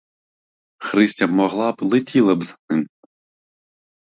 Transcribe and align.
Христя 0.79 1.27
могла 1.39 1.71
б— 1.73 1.81
летіла 1.81 2.39
за 2.41 2.55
ним. 2.69 2.87